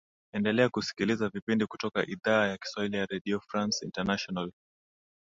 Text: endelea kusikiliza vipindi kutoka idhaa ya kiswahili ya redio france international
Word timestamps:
endelea 0.33 0.69
kusikiliza 0.69 1.29
vipindi 1.29 1.65
kutoka 1.65 2.05
idhaa 2.07 2.47
ya 2.47 2.57
kiswahili 2.57 2.97
ya 2.97 3.05
redio 3.05 3.39
france 3.51 3.85
international 3.85 4.51